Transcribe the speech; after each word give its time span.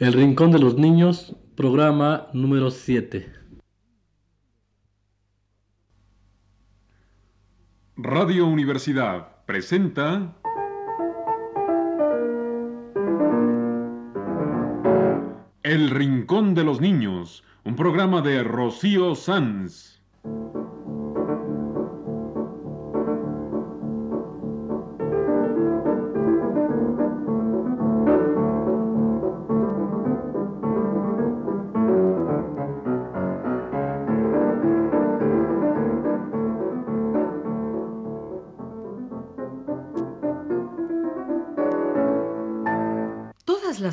El 0.00 0.14
Rincón 0.14 0.50
de 0.50 0.58
los 0.58 0.78
Niños, 0.78 1.36
programa 1.54 2.28
número 2.32 2.70
7. 2.70 3.34
Radio 7.98 8.46
Universidad 8.46 9.44
presenta 9.44 10.34
El 15.62 15.90
Rincón 15.90 16.54
de 16.54 16.64
los 16.64 16.80
Niños, 16.80 17.44
un 17.64 17.76
programa 17.76 18.22
de 18.22 18.42
Rocío 18.42 19.14
Sanz. 19.14 19.99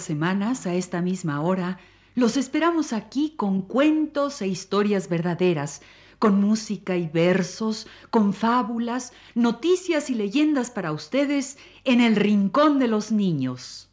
Semanas, 0.04 0.66
a 0.66 0.74
esta 0.74 1.02
misma 1.02 1.42
hora, 1.42 1.80
los 2.16 2.38
esperamos 2.38 2.94
aquí 2.94 3.34
con 3.38 3.62
cuentos 3.62 4.42
e 4.42 4.48
historias 4.48 5.08
verdaderas, 5.08 5.82
con 6.20 6.42
música 6.42 6.98
y 6.98 7.08
versos, 7.08 7.88
con 8.10 8.34
fábulas, 8.34 9.14
noticias 9.36 10.10
y 10.10 10.16
leyendas 10.16 10.72
para 10.72 10.92
ustedes 10.92 11.58
en 11.84 12.02
el 12.02 12.16
Rincón 12.16 12.80
de 12.80 12.88
los 12.88 13.12
Niños. 13.12 13.90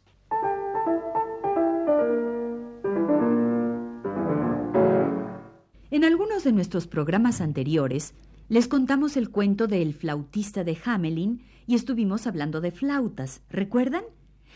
En 5.91 6.03
algunos 6.03 6.43
de 6.43 6.51
nuestros 6.51 6.87
programas 6.87 7.41
anteriores 7.41 8.15
les 8.49 8.67
contamos 8.67 9.17
el 9.17 9.29
cuento 9.29 9.67
del 9.67 9.93
flautista 9.93 10.63
de 10.63 10.77
Hamelin 10.83 11.43
y 11.67 11.75
estuvimos 11.75 12.27
hablando 12.27 12.59
de 12.61 12.71
flautas, 12.71 13.41
¿recuerdan? 13.49 14.03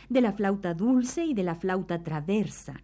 De 0.08 0.22
la 0.22 0.33
flauta 0.33 0.73
dulce 0.73 1.25
y 1.25 1.33
de 1.33 1.44
la 1.44 1.55
flauta 1.55 2.03
traversa. 2.03 2.81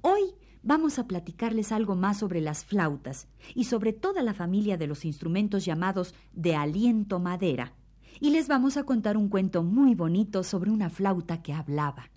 Hoy 0.00 0.20
vamos 0.62 0.98
a 0.98 1.06
platicarles 1.06 1.72
algo 1.72 1.96
más 1.96 2.18
sobre 2.18 2.40
las 2.40 2.64
flautas 2.64 3.28
y 3.54 3.64
sobre 3.64 3.92
toda 3.92 4.22
la 4.22 4.34
familia 4.34 4.76
de 4.76 4.86
los 4.86 5.04
instrumentos 5.04 5.64
llamados 5.64 6.14
de 6.32 6.54
aliento 6.54 7.18
madera. 7.18 7.72
Y 8.20 8.30
les 8.30 8.46
vamos 8.46 8.76
a 8.76 8.84
contar 8.84 9.16
un 9.16 9.28
cuento 9.28 9.62
muy 9.62 9.94
bonito 9.94 10.44
sobre 10.44 10.70
una 10.70 10.90
flauta 10.90 11.42
que 11.42 11.52
hablaba. 11.52 12.11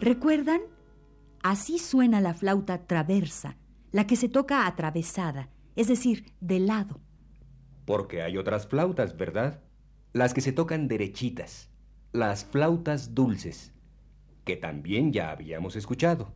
¿Recuerdan? 0.00 0.60
Así 1.42 1.78
suena 1.78 2.20
la 2.20 2.32
flauta 2.32 2.86
traversa, 2.86 3.56
la 3.90 4.06
que 4.06 4.14
se 4.14 4.28
toca 4.28 4.66
atravesada, 4.66 5.50
es 5.74 5.88
decir, 5.88 6.32
de 6.40 6.60
lado. 6.60 7.00
Porque 7.84 8.22
hay 8.22 8.36
otras 8.36 8.68
flautas, 8.68 9.16
¿verdad? 9.16 9.60
Las 10.12 10.34
que 10.34 10.40
se 10.40 10.52
tocan 10.52 10.86
derechitas, 10.86 11.70
las 12.12 12.44
flautas 12.44 13.14
dulces, 13.14 13.72
que 14.44 14.56
también 14.56 15.12
ya 15.12 15.30
habíamos 15.30 15.74
escuchado. 15.74 16.32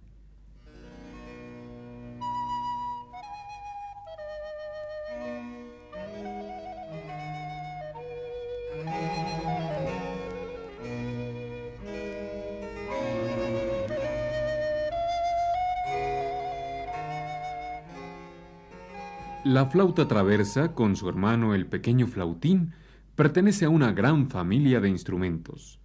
La 19.62 19.70
flauta 19.70 20.08
traversa, 20.08 20.74
con 20.74 20.96
su 20.96 21.08
hermano 21.08 21.54
el 21.54 21.68
pequeño 21.68 22.08
flautín, 22.08 22.72
pertenece 23.14 23.64
a 23.66 23.68
una 23.68 23.92
gran 23.92 24.28
familia 24.28 24.80
de 24.80 24.88
instrumentos, 24.88 25.78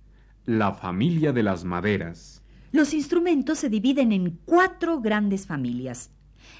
la 0.47 0.73
familia 0.73 1.31
de 1.31 1.43
las 1.43 1.63
maderas. 1.63 2.41
Los 2.71 2.95
instrumentos 2.95 3.59
se 3.59 3.69
dividen 3.69 4.13
en 4.13 4.39
cuatro 4.45 4.99
grandes 4.99 5.45
familias. 5.45 6.09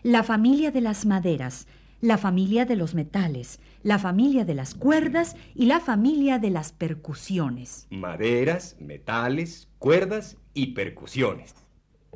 La 0.04 0.22
familia 0.22 0.70
de 0.70 0.82
las 0.82 1.08
maderas, 1.08 1.66
la 2.02 2.20
familia 2.20 2.66
de 2.66 2.76
los 2.76 2.94
metales, 2.94 3.62
la 3.82 3.98
familia 3.98 4.46
de 4.46 4.54
las 4.54 4.76
cuerdas 4.76 5.36
y 5.56 5.66
la 5.66 5.80
familia 5.80 6.38
de 6.38 6.52
las 6.52 6.72
percusiones. 6.72 7.88
Maderas, 7.90 8.76
metales, 8.80 9.70
cuerdas 9.80 10.38
y 10.54 10.74
percusiones. 10.74 11.56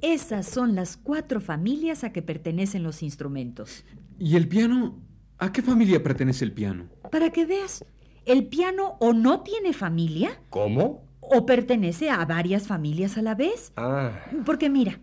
Esas 0.01 0.47
son 0.47 0.75
las 0.75 0.97
cuatro 0.97 1.41
familias 1.41 2.03
a 2.03 2.11
que 2.11 2.21
pertenecen 2.21 2.83
los 2.83 3.03
instrumentos. 3.03 3.85
¿Y 4.17 4.35
el 4.35 4.47
piano? 4.47 4.99
¿A 5.37 5.51
qué 5.51 5.61
familia 5.61 6.03
pertenece 6.03 6.45
el 6.45 6.53
piano? 6.53 6.85
Para 7.11 7.31
que 7.31 7.45
veas, 7.45 7.85
el 8.25 8.47
piano 8.47 8.97
o 8.99 9.13
no 9.13 9.41
tiene 9.41 9.73
familia. 9.73 10.41
¿Cómo? 10.49 11.03
O 11.19 11.45
pertenece 11.45 12.09
a 12.09 12.25
varias 12.25 12.67
familias 12.67 13.17
a 13.17 13.21
la 13.21 13.35
vez. 13.35 13.73
Ah. 13.77 14.11
Porque 14.45 14.69
mira, 14.69 14.99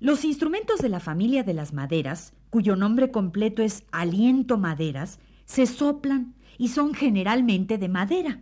los 0.00 0.24
instrumentos 0.24 0.80
de 0.80 0.88
la 0.88 1.00
familia 1.00 1.44
de 1.44 1.54
las 1.54 1.72
maderas, 1.72 2.32
cuyo 2.50 2.74
nombre 2.74 3.10
completo 3.10 3.62
es 3.62 3.84
aliento 3.92 4.58
maderas, 4.58 5.20
se 5.44 5.66
soplan 5.66 6.34
y 6.58 6.68
son 6.68 6.94
generalmente 6.94 7.78
de 7.78 7.88
madera. 7.88 8.40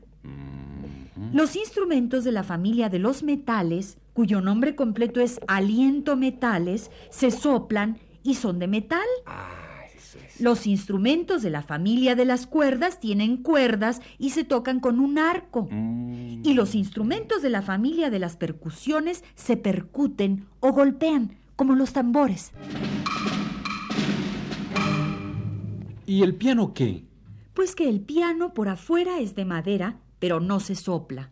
Los 1.32 1.54
instrumentos 1.56 2.24
de 2.24 2.32
la 2.32 2.42
familia 2.44 2.88
de 2.88 2.98
los 2.98 3.22
metales, 3.22 3.98
cuyo 4.20 4.42
nombre 4.42 4.74
completo 4.74 5.22
es 5.22 5.40
aliento 5.48 6.14
metales, 6.14 6.90
se 7.08 7.30
soplan 7.30 7.98
y 8.22 8.34
son 8.34 8.58
de 8.58 8.68
metal. 8.68 9.00
Ah, 9.24 9.80
eso 9.96 10.18
es. 10.18 10.42
Los 10.42 10.66
instrumentos 10.66 11.40
de 11.40 11.48
la 11.48 11.62
familia 11.62 12.14
de 12.14 12.26
las 12.26 12.46
cuerdas 12.46 13.00
tienen 13.00 13.38
cuerdas 13.38 14.02
y 14.18 14.28
se 14.28 14.44
tocan 14.44 14.78
con 14.78 15.00
un 15.00 15.18
arco. 15.18 15.68
Mm. 15.70 16.42
Y 16.44 16.52
los 16.52 16.74
instrumentos 16.74 17.40
de 17.40 17.48
la 17.48 17.62
familia 17.62 18.10
de 18.10 18.18
las 18.18 18.36
percusiones 18.36 19.24
se 19.36 19.56
percuten 19.56 20.44
o 20.60 20.72
golpean, 20.72 21.38
como 21.56 21.74
los 21.74 21.94
tambores. 21.94 22.52
¿Y 26.04 26.22
el 26.24 26.34
piano 26.34 26.74
qué? 26.74 27.06
Pues 27.54 27.74
que 27.74 27.88
el 27.88 28.02
piano 28.02 28.52
por 28.52 28.68
afuera 28.68 29.18
es 29.18 29.34
de 29.34 29.46
madera, 29.46 29.98
pero 30.18 30.40
no 30.40 30.60
se 30.60 30.74
sopla. 30.74 31.30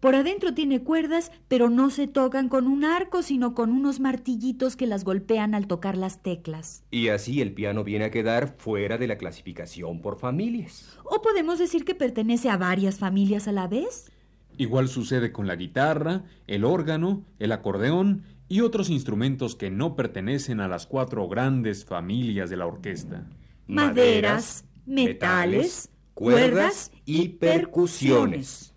Por 0.00 0.14
adentro 0.14 0.54
tiene 0.54 0.82
cuerdas, 0.84 1.32
pero 1.48 1.70
no 1.70 1.90
se 1.90 2.06
tocan 2.06 2.48
con 2.48 2.68
un 2.68 2.84
arco, 2.84 3.22
sino 3.22 3.54
con 3.54 3.72
unos 3.72 3.98
martillitos 3.98 4.76
que 4.76 4.86
las 4.86 5.02
golpean 5.02 5.56
al 5.56 5.66
tocar 5.66 5.96
las 5.96 6.22
teclas. 6.22 6.84
Y 6.92 7.08
así 7.08 7.40
el 7.40 7.52
piano 7.52 7.82
viene 7.82 8.04
a 8.04 8.10
quedar 8.12 8.54
fuera 8.58 8.96
de 8.96 9.08
la 9.08 9.18
clasificación 9.18 10.00
por 10.00 10.18
familias. 10.18 10.96
O 11.04 11.20
podemos 11.20 11.58
decir 11.58 11.84
que 11.84 11.96
pertenece 11.96 12.48
a 12.48 12.56
varias 12.56 12.98
familias 12.98 13.48
a 13.48 13.52
la 13.52 13.66
vez. 13.66 14.12
Igual 14.56 14.88
sucede 14.88 15.32
con 15.32 15.48
la 15.48 15.56
guitarra, 15.56 16.22
el 16.46 16.64
órgano, 16.64 17.24
el 17.40 17.50
acordeón 17.50 18.22
y 18.48 18.60
otros 18.60 18.90
instrumentos 18.90 19.56
que 19.56 19.70
no 19.70 19.96
pertenecen 19.96 20.60
a 20.60 20.68
las 20.68 20.86
cuatro 20.86 21.26
grandes 21.28 21.84
familias 21.84 22.50
de 22.50 22.56
la 22.56 22.66
orquesta. 22.66 23.26
Maderas, 23.66 24.64
metales, 24.86 25.90
cuerdas 26.14 26.92
y 27.04 27.28
percusiones. 27.30 28.74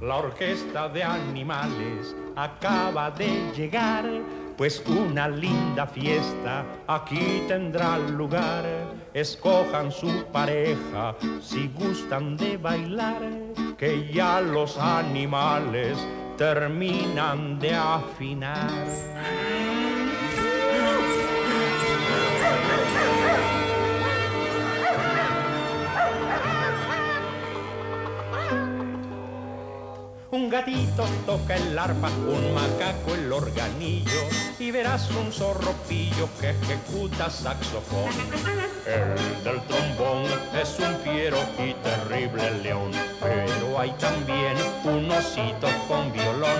La 0.00 0.16
orquesta 0.16 0.88
de 0.88 1.02
animales 1.02 2.16
acaba 2.34 3.10
de 3.10 3.52
llegar, 3.54 4.04
pues 4.56 4.82
una 4.86 5.28
linda 5.28 5.86
fiesta 5.86 6.64
aquí 6.86 7.42
tendrá 7.46 7.98
lugar. 7.98 8.64
Escojan 9.12 9.92
su 9.92 10.24
pareja 10.32 11.14
si 11.42 11.68
gustan 11.68 12.38
de 12.38 12.56
bailar, 12.56 13.20
que 13.76 14.10
ya 14.10 14.40
los 14.40 14.78
animales 14.78 15.98
terminan 16.38 17.58
de 17.58 17.74
afinar. 17.74 18.86
Un 30.48 30.52
gatito 30.52 31.04
toca 31.26 31.56
el 31.56 31.78
arpa, 31.78 32.08
un 32.08 32.54
macaco 32.54 33.14
el 33.14 33.30
organillo 33.30 34.22
y 34.58 34.70
verás 34.70 35.10
un 35.10 35.30
zorropillo 35.30 36.26
que 36.40 36.48
ejecuta 36.48 37.28
saxofón. 37.28 38.08
El 38.86 39.44
del 39.44 39.60
trombón 39.66 40.24
es 40.58 40.78
un 40.78 40.96
fiero 41.00 41.36
y 41.58 41.74
terrible 41.74 42.62
león, 42.62 42.92
pero 43.20 43.78
hay 43.78 43.90
también 43.98 44.56
un 44.84 45.10
osito 45.10 45.68
con 45.86 46.10
violón. 46.14 46.56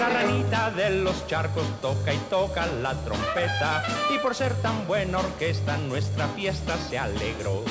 La 0.00 0.08
ranita 0.08 0.72
de 0.72 0.90
los 0.90 1.24
charcos 1.28 1.62
toca 1.80 2.12
y 2.12 2.18
toca 2.28 2.66
la 2.66 2.92
trompeta 3.04 3.84
y 4.12 4.18
por 4.18 4.34
ser 4.34 4.52
tan 4.54 4.84
buena 4.88 5.20
orquesta 5.20 5.78
nuestra 5.78 6.26
fiesta 6.26 6.76
se 6.76 6.98
alegró. 6.98 7.62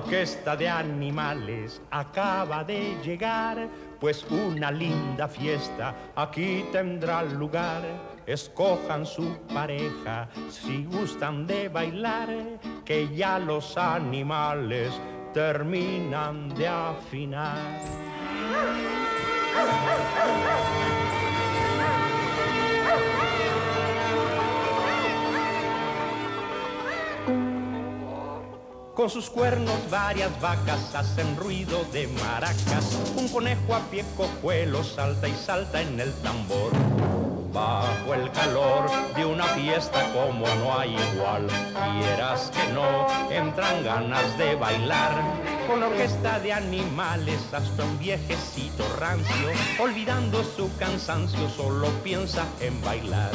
Orquesta 0.00 0.56
de 0.56 0.68
animales 0.68 1.80
acaba 1.90 2.64
de 2.64 2.96
llegar, 3.04 3.68
pues 4.00 4.24
una 4.30 4.70
linda 4.70 5.28
fiesta 5.28 5.94
aquí 6.16 6.64
tendrá 6.72 7.22
lugar. 7.22 7.82
Escojan 8.26 9.04
su 9.04 9.36
pareja 9.52 10.28
si 10.48 10.84
gustan 10.84 11.46
de 11.46 11.68
bailar, 11.68 12.28
que 12.84 13.14
ya 13.14 13.38
los 13.38 13.76
animales 13.76 14.92
terminan 15.34 16.48
de 16.54 16.68
afinar. 16.68 17.58
Con 28.94 29.08
sus 29.08 29.30
cuernos 29.30 29.78
varias 29.88 30.38
vacas 30.40 30.94
hacen 30.94 31.36
ruido 31.36 31.84
de 31.92 32.08
maracas. 32.08 32.98
Un 33.16 33.28
conejo 33.28 33.74
a 33.74 33.80
pie 33.90 34.04
cojuelo 34.16 34.82
salta 34.82 35.28
y 35.28 35.34
salta 35.34 35.80
en 35.80 35.98
el 36.00 36.12
tambor. 36.14 36.72
Bajo 37.52 38.14
el 38.14 38.30
calor 38.32 38.90
de 39.16 39.24
una 39.24 39.44
fiesta 39.44 40.12
como 40.12 40.46
no 40.56 40.78
hay 40.78 40.94
igual, 41.12 41.46
quieras 41.98 42.50
que 42.50 42.72
no, 42.72 43.06
entran 43.30 43.82
ganas 43.84 44.38
de 44.38 44.54
bailar. 44.54 45.12
Con 45.66 45.82
orquesta 45.82 46.38
de 46.40 46.52
animales 46.52 47.40
hasta 47.52 47.84
un 47.84 47.98
viejecito 47.98 48.84
rancio, 48.98 49.50
olvidando 49.80 50.44
su 50.44 50.70
cansancio, 50.78 51.48
solo 51.48 51.88
piensa 52.02 52.44
en 52.60 52.80
bailar. 52.82 53.30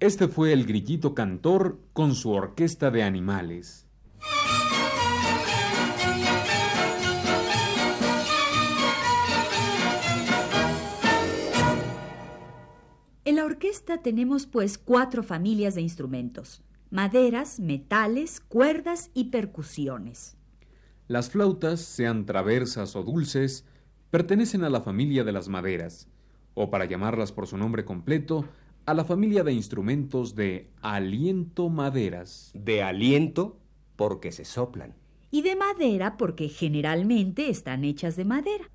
Este 0.00 0.28
fue 0.28 0.52
el 0.52 0.64
grillito 0.64 1.12
cantor 1.12 1.80
con 1.92 2.14
su 2.14 2.30
orquesta 2.30 2.92
de 2.92 3.02
animales. 3.02 3.88
En 13.24 13.34
la 13.34 13.44
orquesta 13.44 14.00
tenemos 14.00 14.46
pues 14.46 14.78
cuatro 14.78 15.24
familias 15.24 15.74
de 15.74 15.80
instrumentos, 15.80 16.62
maderas, 16.90 17.58
metales, 17.58 18.38
cuerdas 18.38 19.10
y 19.14 19.30
percusiones. 19.30 20.36
Las 21.08 21.28
flautas, 21.28 21.80
sean 21.80 22.24
traversas 22.24 22.94
o 22.94 23.02
dulces, 23.02 23.64
pertenecen 24.10 24.62
a 24.62 24.70
la 24.70 24.80
familia 24.80 25.24
de 25.24 25.32
las 25.32 25.48
maderas, 25.48 26.06
o 26.54 26.70
para 26.70 26.84
llamarlas 26.84 27.32
por 27.32 27.48
su 27.48 27.58
nombre 27.58 27.84
completo, 27.84 28.44
a 28.88 28.94
la 28.94 29.04
familia 29.04 29.44
de 29.44 29.52
instrumentos 29.52 30.34
de 30.34 30.70
aliento 30.80 31.68
maderas. 31.68 32.50
De 32.54 32.82
aliento 32.82 33.58
porque 33.96 34.32
se 34.32 34.46
soplan. 34.46 34.94
Y 35.30 35.42
de 35.42 35.56
madera 35.56 36.16
porque 36.16 36.48
generalmente 36.48 37.50
están 37.50 37.84
hechas 37.84 38.16
de 38.16 38.24
madera. 38.24 38.70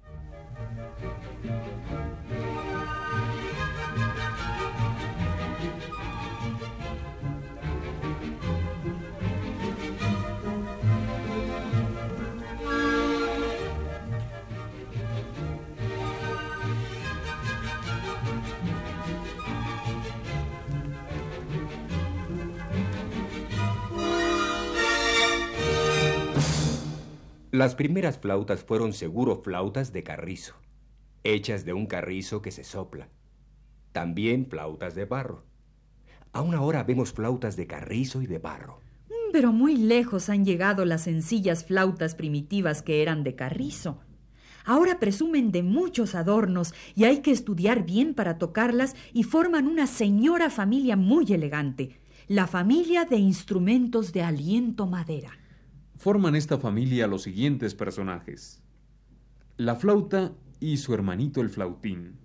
Las 27.53 27.75
primeras 27.75 28.17
flautas 28.17 28.63
fueron 28.63 28.93
seguro 28.93 29.43
flautas 29.43 29.93
de 29.93 30.01
carrizo, 30.01 30.55
hechas 31.23 31.65
de 31.65 31.73
un 31.73 31.85
carrizo 31.85 32.41
que 32.41 32.49
se 32.49 32.63
sopla. 32.63 33.09
También 33.91 34.47
flautas 34.47 34.95
de 34.95 35.05
barro. 35.05 35.43
Aún 36.31 36.55
ahora 36.55 36.83
vemos 36.83 37.13
flautas 37.13 37.55
de 37.55 37.67
carrizo 37.67 38.23
y 38.23 38.25
de 38.25 38.39
barro. 38.39 38.79
Mm, 39.07 39.31
Pero 39.31 39.53
muy 39.53 39.77
lejos 39.77 40.29
han 40.29 40.45
llegado 40.45 40.83
las 40.83 41.03
sencillas 41.03 41.63
flautas 41.63 42.15
primitivas 42.15 42.81
que 42.81 43.03
eran 43.03 43.23
de 43.23 43.35
carrizo. 43.35 43.99
Ahora 44.65 44.99
presumen 44.99 45.51
de 45.51 45.61
muchos 45.61 46.15
adornos 46.15 46.73
y 46.95 47.03
hay 47.03 47.19
que 47.19 47.29
estudiar 47.29 47.85
bien 47.85 48.15
para 48.15 48.39
tocarlas 48.39 48.95
y 49.13 49.21
forman 49.21 49.67
una 49.67 49.85
señora 49.85 50.49
familia 50.49 50.95
muy 50.95 51.31
elegante, 51.31 51.99
la 52.27 52.47
familia 52.47 53.05
de 53.05 53.17
instrumentos 53.17 54.11
de 54.11 54.23
aliento 54.23 54.87
madera. 54.87 55.42
Forman 56.03 56.35
esta 56.35 56.57
familia 56.57 57.07
los 57.07 57.21
siguientes 57.21 57.75
personajes. 57.75 58.61
La 59.55 59.77
flauta 59.77 60.33
y 60.59 60.75
su 60.75 60.93
hermanito 60.93 61.39
el 61.39 61.49
flautín. 61.49 62.19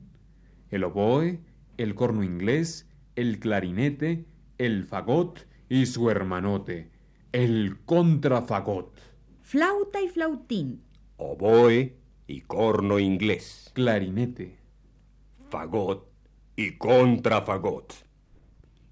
El 0.69 0.83
oboe, 0.83 1.39
el 1.77 1.95
corno 1.95 2.25
inglés, 2.25 2.89
el 3.15 3.39
clarinete, 3.39 4.25
el 4.59 4.85
fagot 4.85 5.47
y 5.69 5.87
su 5.87 6.11
hermanote, 6.11 6.91
el 7.31 7.79
contrafagot. 7.85 8.99
Flauta 9.43 10.03
y 10.03 10.09
flautín, 10.09 10.83
Oboe 11.17 11.95
y 12.27 12.41
corno 12.41 12.99
inglés. 12.99 13.71
Clarinete. 13.75 14.59
Fagot 15.51 16.11
y 16.57 16.77
contrafagot. 16.79 18.08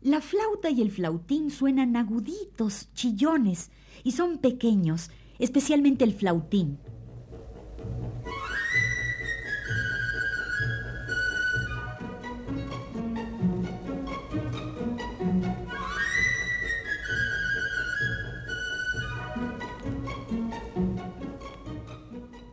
La 0.02 0.20
flauta 0.20 0.70
y 0.70 0.82
el 0.82 0.90
flautín 0.90 1.50
suenan 1.50 1.96
aguditos, 1.96 2.92
chillones, 2.94 3.70
y 4.04 4.12
son 4.12 4.38
pequeños, 4.38 5.10
especialmente 5.38 6.04
el 6.04 6.12
flautín. 6.12 6.78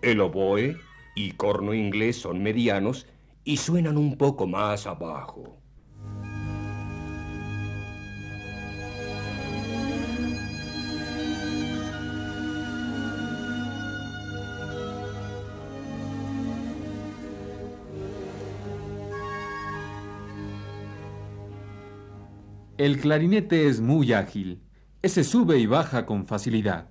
El 0.01 0.19
oboe 0.19 0.77
y 1.15 1.31
corno 1.31 1.73
inglés 1.73 2.17
son 2.17 2.43
medianos 2.43 3.07
y 3.43 3.57
suenan 3.57 3.97
un 3.97 4.17
poco 4.17 4.47
más 4.47 4.85
abajo. 4.85 5.62
El 22.83 22.99
clarinete 22.99 23.69
es 23.69 23.79
muy 23.79 24.11
ágil. 24.11 24.59
Ese 25.01 25.23
sube 25.23 25.57
y 25.57 25.67
baja 25.67 26.05
con 26.05 26.27
facilidad. 26.27 26.89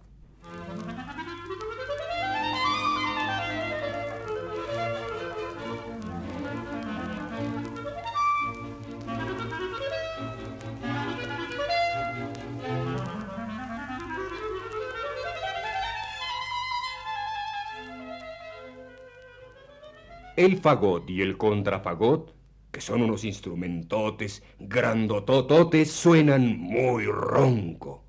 El 20.36 20.56
fagot 20.56 21.10
y 21.10 21.20
el 21.20 21.36
contrafagot, 21.36 22.32
que 22.72 22.80
son 22.80 23.02
unos 23.02 23.24
instrumentotes 23.24 24.42
grandotototes, 24.58 25.92
suenan 25.92 26.58
muy 26.58 27.04
ronco. 27.04 28.02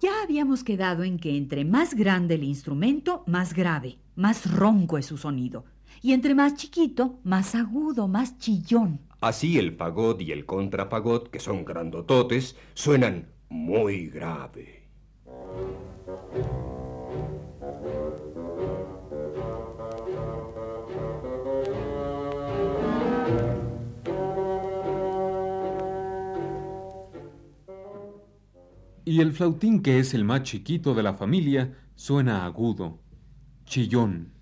Ya 0.00 0.10
habíamos 0.24 0.64
quedado 0.64 1.04
en 1.04 1.18
que 1.18 1.36
entre 1.36 1.64
más 1.64 1.94
grande 1.94 2.34
el 2.34 2.42
instrumento, 2.42 3.22
más 3.26 3.54
grave, 3.54 3.98
más 4.16 4.50
ronco 4.50 4.98
es 4.98 5.06
su 5.06 5.16
sonido. 5.16 5.64
Y 6.00 6.12
entre 6.12 6.34
más 6.34 6.54
chiquito, 6.54 7.20
más 7.24 7.54
agudo, 7.54 8.08
más 8.08 8.38
chillón. 8.38 9.00
Así 9.20 9.58
el 9.58 9.76
fagot 9.76 10.20
y 10.20 10.32
el 10.32 10.46
contrafagot, 10.46 11.30
que 11.30 11.38
son 11.38 11.64
grandototes, 11.64 12.56
suenan 12.74 13.28
muy 13.48 14.08
grave. 14.08 14.82
Y 29.04 29.20
el 29.20 29.32
flautín, 29.32 29.82
que 29.82 29.98
es 29.98 30.14
el 30.14 30.24
más 30.24 30.42
chiquito 30.42 30.94
de 30.94 31.02
la 31.02 31.14
familia, 31.14 31.76
suena 31.96 32.46
agudo, 32.46 33.00
chillón. 33.66 34.32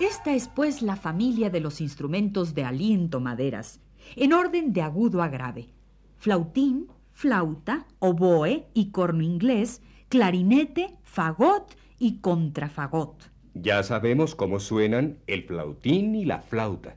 Esta 0.00 0.32
es 0.32 0.46
pues 0.46 0.80
la 0.80 0.94
familia 0.94 1.50
de 1.50 1.58
los 1.58 1.80
instrumentos 1.80 2.54
de 2.54 2.64
aliento 2.64 3.18
maderas, 3.18 3.80
en 4.14 4.32
orden 4.32 4.72
de 4.72 4.82
agudo 4.82 5.22
a 5.22 5.28
grave. 5.28 5.70
Flautín, 6.18 6.86
flauta, 7.12 7.84
oboe 7.98 8.68
y 8.74 8.92
corno 8.92 9.24
inglés, 9.24 9.82
clarinete, 10.08 10.96
fagot 11.02 11.74
y 11.98 12.18
contrafagot. 12.20 13.28
Ya 13.54 13.82
sabemos 13.82 14.36
cómo 14.36 14.60
suenan 14.60 15.18
el 15.26 15.42
flautín 15.42 16.14
y 16.14 16.24
la 16.24 16.42
flauta. 16.42 16.96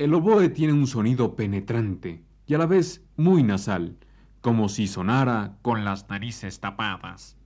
El 0.00 0.14
oboe 0.14 0.48
tiene 0.48 0.72
un 0.72 0.86
sonido 0.86 1.36
penetrante 1.36 2.22
y 2.46 2.54
a 2.54 2.58
la 2.58 2.64
vez 2.64 3.04
muy 3.18 3.42
nasal, 3.42 3.98
como 4.40 4.70
si 4.70 4.86
sonara 4.86 5.58
con 5.60 5.84
las 5.84 6.08
narices 6.08 6.58
tapadas. 6.58 7.36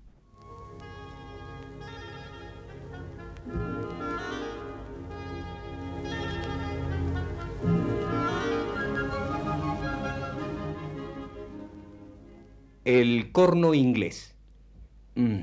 El 12.84 13.32
corno 13.32 13.74
inglés. 13.74 14.36
Mm. 15.16 15.40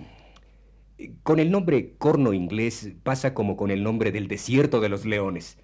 Con 1.23 1.39
el 1.39 1.51
nombre 1.51 1.95
corno 1.97 2.31
inglés 2.31 2.93
pasa 3.03 3.33
como 3.33 3.57
con 3.57 3.69
el 3.69 3.83
nombre 3.83 4.13
del 4.13 4.29
desierto 4.29 4.79
de 4.79 4.87
los 4.87 5.05
leones. 5.05 5.57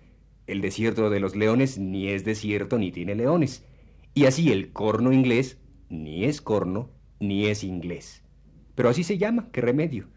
El 0.47 0.61
desierto 0.61 1.09
de 1.09 1.19
los 1.19 1.35
leones 1.35 1.77
ni 1.77 2.07
es 2.07 2.23
desierto 2.23 2.77
ni 2.77 2.91
tiene 2.91 3.15
leones. 3.15 3.65
Y 4.13 4.25
así 4.25 4.51
el 4.51 4.71
corno 4.71 5.13
inglés 5.13 5.57
ni 5.89 6.23
es 6.23 6.41
corno 6.41 6.89
ni 7.19 7.45
es 7.45 7.63
inglés. 7.63 8.23
Pero 8.73 8.89
así 8.89 9.03
se 9.03 9.17
llama, 9.17 9.49
qué 9.51 9.61
remedio. 9.61 10.07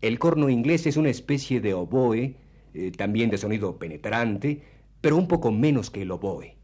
El 0.00 0.18
corno 0.18 0.48
inglés 0.48 0.86
es 0.86 0.96
una 0.96 1.10
especie 1.10 1.60
de 1.60 1.74
oboe, 1.74 2.36
eh, 2.72 2.90
también 2.92 3.30
de 3.30 3.36
sonido 3.36 3.78
penetrante, 3.78 4.62
pero 5.00 5.16
un 5.16 5.28
poco 5.28 5.52
menos 5.52 5.90
que 5.90 6.02
el 6.02 6.10
oboe. 6.10 6.56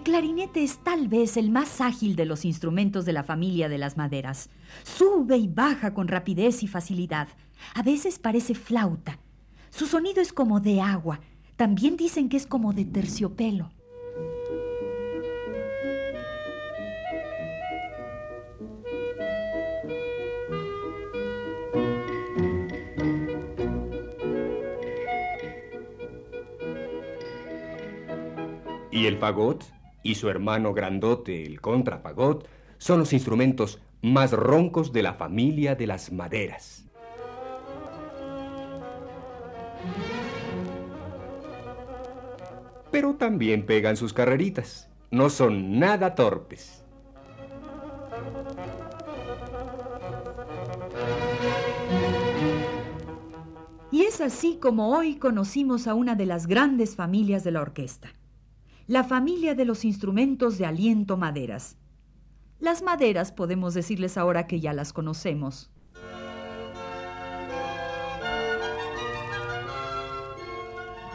El 0.00 0.04
clarinete 0.04 0.64
es 0.64 0.78
tal 0.78 1.08
vez 1.08 1.36
el 1.36 1.50
más 1.50 1.82
ágil 1.82 2.16
de 2.16 2.24
los 2.24 2.46
instrumentos 2.46 3.04
de 3.04 3.12
la 3.12 3.22
familia 3.22 3.68
de 3.68 3.76
las 3.76 3.98
maderas. 3.98 4.48
Sube 4.82 5.36
y 5.36 5.46
baja 5.46 5.92
con 5.92 6.08
rapidez 6.08 6.62
y 6.62 6.68
facilidad. 6.68 7.28
A 7.74 7.82
veces 7.82 8.18
parece 8.18 8.54
flauta. 8.54 9.18
Su 9.68 9.84
sonido 9.84 10.22
es 10.22 10.32
como 10.32 10.58
de 10.58 10.80
agua. 10.80 11.20
También 11.56 11.98
dicen 11.98 12.30
que 12.30 12.38
es 12.38 12.46
como 12.46 12.72
de 12.72 12.86
terciopelo. 12.86 13.72
¿Y 28.90 29.04
el 29.04 29.18
fagot? 29.18 29.79
Y 30.02 30.14
su 30.14 30.28
hermano 30.28 30.72
grandote, 30.72 31.44
el 31.44 31.60
contrafagot, 31.60 32.46
son 32.78 33.00
los 33.00 33.12
instrumentos 33.12 33.80
más 34.02 34.32
roncos 34.32 34.92
de 34.92 35.02
la 35.02 35.14
familia 35.14 35.74
de 35.74 35.86
las 35.86 36.12
maderas. 36.12 36.86
Pero 42.90 43.14
también 43.14 43.66
pegan 43.66 43.96
sus 43.96 44.12
carreritas. 44.12 44.88
No 45.10 45.30
son 45.30 45.78
nada 45.78 46.14
torpes. 46.14 46.84
Y 53.92 54.02
es 54.02 54.20
así 54.20 54.58
como 54.60 54.96
hoy 54.96 55.16
conocimos 55.16 55.86
a 55.86 55.94
una 55.94 56.14
de 56.14 56.26
las 56.26 56.46
grandes 56.46 56.94
familias 56.96 57.42
de 57.44 57.50
la 57.50 57.60
orquesta 57.60 58.12
la 58.90 59.04
familia 59.04 59.54
de 59.54 59.64
los 59.64 59.84
instrumentos 59.84 60.58
de 60.58 60.66
aliento 60.66 61.16
maderas. 61.16 61.76
Las 62.58 62.82
maderas 62.82 63.30
podemos 63.30 63.72
decirles 63.72 64.18
ahora 64.18 64.48
que 64.48 64.58
ya 64.58 64.72
las 64.72 64.92
conocemos. 64.92 65.70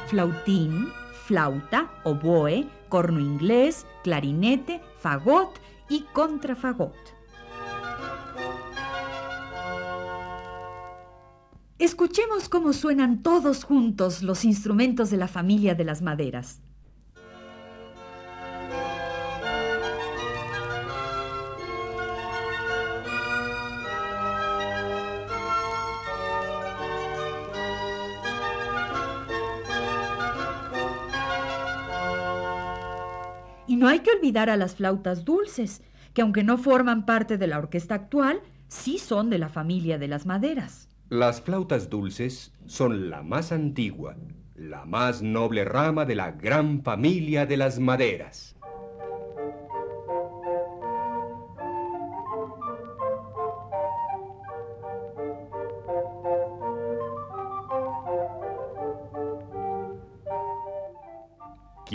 Flautín, 0.08 0.88
flauta, 1.26 1.92
oboe, 2.06 2.66
corno 2.88 3.20
inglés, 3.20 3.86
clarinete, 4.06 4.80
fagot 5.00 5.60
y 5.90 6.06
contrafagot. 6.14 6.96
Escuchemos 11.78 12.48
cómo 12.48 12.72
suenan 12.72 13.22
todos 13.22 13.66
juntos 13.66 14.24
los 14.24 14.46
instrumentos 14.46 15.10
de 15.10 15.18
la 15.18 15.28
familia 15.28 15.76
de 15.76 15.84
las 15.84 16.02
maderas. 16.02 16.62
No 33.86 33.92
hay 33.92 34.00
que 34.00 34.10
olvidar 34.10 34.50
a 34.50 34.58
las 34.58 34.74
flautas 34.74 35.26
dulces, 35.26 35.84
que 36.16 36.24
aunque 36.24 36.44
no 36.44 36.58
forman 36.58 37.06
parte 37.06 37.38
de 37.38 37.46
la 37.46 37.60
orquesta 37.60 37.94
actual, 37.94 38.42
sí 38.68 38.98
son 38.98 39.30
de 39.30 39.38
la 39.38 39.48
familia 39.48 40.00
de 40.00 40.08
las 40.08 40.26
maderas. 40.26 40.90
Las 41.10 41.40
flautas 41.40 41.88
dulces 41.88 42.52
son 42.66 43.12
la 43.12 43.22
más 43.22 43.52
antigua, 43.52 44.16
la 44.56 44.86
más 44.86 45.22
noble 45.22 45.66
rama 45.66 46.04
de 46.06 46.16
la 46.16 46.32
gran 46.32 46.82
familia 46.82 47.46
de 47.46 47.58
las 47.58 47.78
maderas. 47.78 48.55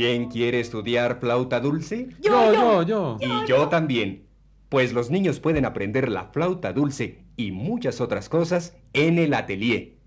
¿Quién 0.01 0.31
quiere 0.31 0.61
estudiar 0.61 1.21
flauta 1.21 1.61
dulce? 1.61 2.09
Yo, 2.23 2.55
yo, 2.55 2.83
yo. 2.85 3.19
Y 3.21 3.47
yo 3.47 3.69
también. 3.69 4.25
Pues 4.71 4.95
los 4.95 5.11
niños 5.11 5.41
pueden 5.41 5.67
aprender 5.67 6.09
la 6.09 6.25
flauta 6.25 6.73
dulce 6.73 7.19
y 7.37 7.53
muchas 7.53 8.01
otras 8.01 8.31
cosas 8.31 8.79
en 8.95 9.19
el 9.19 9.35
atelier, 9.35 9.99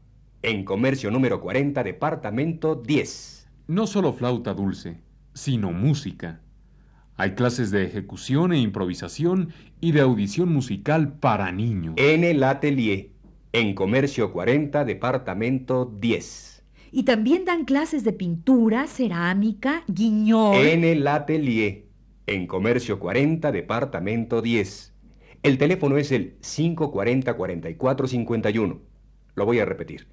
en 0.41 0.65
comercio 0.65 1.11
número 1.11 1.39
40, 1.41 1.83
departamento 1.83 2.73
10. 2.73 3.47
No 3.67 3.85
solo 3.85 4.13
flauta 4.13 4.55
dulce, 4.55 4.97
sino 5.35 5.71
música. 5.71 6.41
Hay 7.15 7.35
clases 7.35 7.69
de 7.69 7.85
ejecución 7.85 8.51
e 8.51 8.57
improvisación 8.57 9.53
y 9.79 9.91
de 9.91 10.01
audición 10.01 10.51
musical 10.51 11.19
para 11.19 11.51
niños. 11.51 11.93
En 11.97 12.23
el 12.23 12.41
atelier, 12.41 13.11
en 13.51 13.75
comercio 13.75 14.33
40, 14.33 14.85
departamento 14.85 15.85
10. 15.99 16.52
Y 16.95 17.03
también 17.03 17.43
dan 17.43 17.65
clases 17.65 18.03
de 18.03 18.13
pintura, 18.13 18.85
cerámica, 18.85 19.83
guiñol. 19.87 20.57
En 20.57 20.83
el 20.83 21.07
atelier, 21.07 21.85
en 22.27 22.45
Comercio 22.45 22.99
40, 22.99 23.51
Departamento 23.51 24.43
10. 24.43 24.93
El 25.41 25.57
teléfono 25.57 25.97
es 25.97 26.11
el 26.11 26.39
540-4451. 26.41 28.79
Lo 29.33 29.45
voy 29.45 29.57
a 29.57 29.65
repetir. 29.65 30.05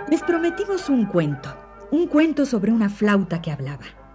Les 0.08 0.22
prometimos 0.22 0.88
un 0.88 1.04
cuento, 1.06 1.54
un 1.90 2.06
cuento 2.06 2.46
sobre 2.46 2.72
una 2.72 2.88
flauta 2.88 3.42
que 3.42 3.50
hablaba. 3.50 4.05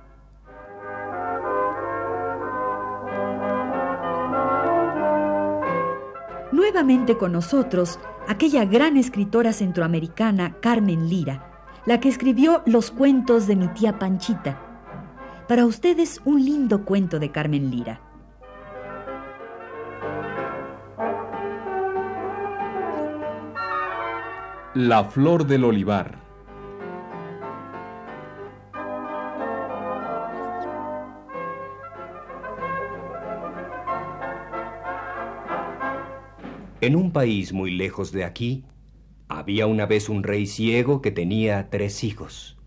Nuevamente 6.51 7.17
con 7.17 7.31
nosotros, 7.31 7.97
aquella 8.27 8.65
gran 8.65 8.97
escritora 8.97 9.53
centroamericana 9.53 10.57
Carmen 10.61 11.07
Lira, 11.07 11.71
la 11.85 11.99
que 11.99 12.09
escribió 12.09 12.61
los 12.65 12.91
cuentos 12.91 13.47
de 13.47 13.55
mi 13.55 13.67
tía 13.69 13.97
Panchita. 13.97 14.59
Para 15.47 15.65
ustedes 15.65 16.21
un 16.25 16.43
lindo 16.43 16.83
cuento 16.83 17.19
de 17.19 17.31
Carmen 17.31 17.71
Lira. 17.71 18.01
La 24.73 25.03
flor 25.05 25.45
del 25.47 25.65
olivar. 25.65 26.20
En 36.81 36.95
un 36.95 37.11
país 37.11 37.53
muy 37.53 37.69
lejos 37.69 38.11
de 38.11 38.23
aquí, 38.23 38.65
había 39.27 39.67
una 39.67 39.85
vez 39.85 40.09
un 40.09 40.23
rey 40.23 40.47
ciego 40.47 40.99
que 41.01 41.11
tenía 41.11 41.69
tres 41.69 42.03
hijos. 42.03 42.57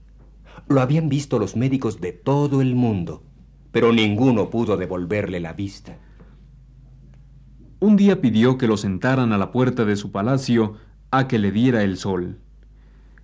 Lo 0.68 0.80
habían 0.80 1.08
visto 1.08 1.40
los 1.40 1.56
médicos 1.56 2.00
de 2.00 2.12
todo 2.12 2.62
el 2.62 2.76
mundo, 2.76 3.24
pero 3.72 3.92
ninguno 3.92 4.50
pudo 4.50 4.76
devolverle 4.76 5.40
la 5.40 5.52
vista. 5.52 5.98
Un 7.80 7.96
día 7.96 8.20
pidió 8.20 8.56
que 8.56 8.68
lo 8.68 8.76
sentaran 8.76 9.32
a 9.32 9.38
la 9.38 9.50
puerta 9.50 9.84
de 9.84 9.96
su 9.96 10.12
palacio 10.12 10.74
a 11.10 11.26
que 11.26 11.40
le 11.40 11.50
diera 11.50 11.82
el 11.82 11.96
sol. 11.96 12.38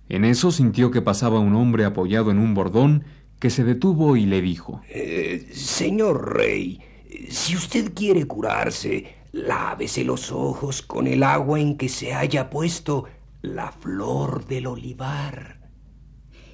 En 0.09 0.25
eso 0.25 0.51
sintió 0.51 0.91
que 0.91 1.01
pasaba 1.01 1.39
un 1.39 1.55
hombre 1.55 1.85
apoyado 1.85 2.31
en 2.31 2.37
un 2.37 2.53
bordón 2.53 3.05
que 3.39 3.49
se 3.49 3.63
detuvo 3.63 4.17
y 4.17 4.25
le 4.25 4.41
dijo 4.41 4.81
Eh, 4.89 5.47
señor 5.53 6.35
rey, 6.35 6.81
si 7.29 7.55
usted 7.55 7.93
quiere 7.93 8.25
curarse, 8.25 9.15
lávese 9.31 10.03
los 10.03 10.31
ojos 10.31 10.81
con 10.81 11.07
el 11.07 11.23
agua 11.23 11.59
en 11.59 11.77
que 11.77 11.89
se 11.89 12.13
haya 12.13 12.49
puesto 12.49 13.05
la 13.41 13.71
flor 13.71 14.45
del 14.45 14.67
olivar. 14.67 15.59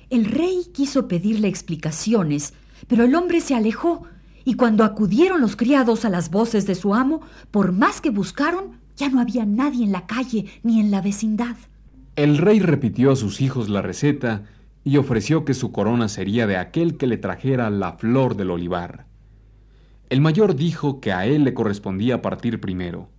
El 0.09 0.25
rey 0.25 0.67
quiso 0.73 1.07
pedirle 1.07 1.47
explicaciones, 1.47 2.53
pero 2.87 3.03
el 3.03 3.15
hombre 3.15 3.41
se 3.41 3.55
alejó, 3.55 4.03
y 4.45 4.53
cuando 4.53 4.85
acudieron 4.85 5.41
los 5.41 5.57
criados 5.57 6.05
a 6.05 6.09
las 6.09 6.31
voces 6.31 6.65
de 6.65 6.75
su 6.75 6.95
amo, 6.95 7.21
por 7.51 7.73
más 7.73 7.99
que 7.99 8.09
buscaron, 8.09 8.79
ya 8.95 9.09
no 9.09 9.19
había 9.19 9.45
nadie 9.45 9.83
en 9.83 9.91
la 9.91 10.07
calle 10.07 10.45
ni 10.63 10.79
en 10.79 10.89
la 10.89 11.01
vecindad. 11.01 11.57
El 12.15 12.37
rey 12.37 12.59
repitió 12.59 13.11
a 13.11 13.15
sus 13.17 13.41
hijos 13.41 13.67
la 13.67 13.81
receta 13.81 14.45
y 14.85 14.95
ofreció 14.95 15.43
que 15.43 15.53
su 15.53 15.73
corona 15.73 16.07
sería 16.07 16.47
de 16.47 16.55
aquel 16.55 16.95
que 16.95 17.07
le 17.07 17.17
trajera 17.17 17.69
la 17.69 17.93
flor 17.93 18.37
del 18.37 18.51
olivar. 18.51 19.06
El 20.09 20.21
mayor 20.21 20.55
dijo 20.55 21.01
que 21.01 21.11
a 21.11 21.25
él 21.25 21.43
le 21.43 21.53
correspondía 21.53 22.21
partir 22.21 22.61
primero. 22.61 23.09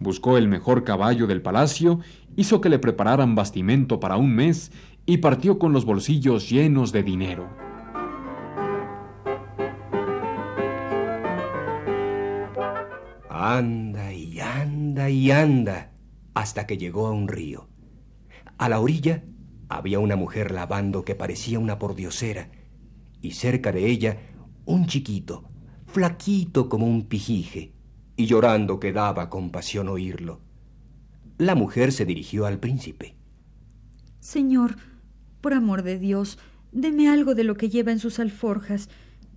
Buscó 0.00 0.36
el 0.36 0.48
mejor 0.48 0.82
caballo 0.82 1.28
del 1.28 1.40
palacio, 1.40 2.00
hizo 2.34 2.60
que 2.60 2.68
le 2.68 2.80
prepararan 2.80 3.36
bastimento 3.36 4.00
para 4.00 4.16
un 4.16 4.34
mes 4.34 4.72
y 5.06 5.18
partió 5.18 5.60
con 5.60 5.72
los 5.72 5.84
bolsillos 5.84 6.50
llenos 6.50 6.90
de 6.90 7.04
dinero. 7.04 7.48
Anda 13.30 14.12
y 14.12 14.40
anda 14.40 15.08
y 15.08 15.30
anda 15.30 15.92
hasta 16.34 16.66
que 16.66 16.76
llegó 16.76 17.06
a 17.06 17.12
un 17.12 17.28
río. 17.28 17.68
A 18.58 18.68
la 18.68 18.80
orilla 18.80 19.22
había 19.68 20.00
una 20.00 20.16
mujer 20.16 20.50
lavando 20.50 21.04
que 21.04 21.14
parecía 21.14 21.60
una 21.60 21.78
pordiosera 21.78 22.50
y 23.22 23.30
cerca 23.30 23.70
de 23.70 23.86
ella 23.86 24.16
un 24.64 24.86
chiquito, 24.86 25.44
flaquito 25.96 26.68
como 26.68 26.84
un 26.84 27.06
pijije, 27.06 27.72
y 28.18 28.26
llorando 28.26 28.78
que 28.78 28.92
daba 28.92 29.30
compasión 29.30 29.88
oírlo. 29.88 30.42
La 31.38 31.54
mujer 31.54 31.90
se 31.90 32.04
dirigió 32.04 32.44
al 32.44 32.60
príncipe. 32.60 33.16
Señor, 34.20 34.76
por 35.40 35.54
amor 35.54 35.82
de 35.82 35.98
Dios, 35.98 36.38
deme 36.70 37.08
algo 37.08 37.34
de 37.34 37.44
lo 37.44 37.54
que 37.54 37.70
lleva 37.70 37.92
en 37.92 37.98
sus 37.98 38.18
alforjas. 38.18 38.90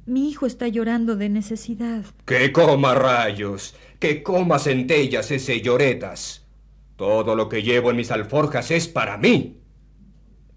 Mi 0.05 0.29
hijo 0.29 0.45
está 0.45 0.67
llorando 0.67 1.15
de 1.15 1.29
necesidad. 1.29 2.03
Que 2.25 2.51
coma 2.51 2.93
rayos, 2.93 3.73
que 3.97 4.21
coma 4.21 4.59
centellas 4.59 5.31
ese 5.31 5.61
lloretas. 5.61 6.45
Todo 6.97 7.37
lo 7.37 7.47
que 7.47 7.63
llevo 7.63 7.91
en 7.91 7.95
mis 7.95 8.11
alforjas 8.11 8.69
es 8.71 8.89
para 8.89 9.17
mí. 9.17 9.61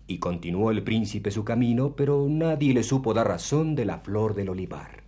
Y 0.09 0.19
continuó 0.19 0.73
el 0.73 0.83
príncipe 0.83 1.31
su 1.31 1.45
camino, 1.45 1.95
pero 1.95 2.27
nadie 2.29 2.75
le 2.75 2.83
supo 2.83 3.15
dar 3.15 3.29
razón 3.29 3.77
de 3.77 3.85
la 3.85 4.01
flor 4.01 4.35
del 4.35 4.49
olivar. 4.49 5.02